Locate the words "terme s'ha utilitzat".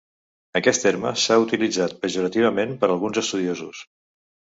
0.85-1.93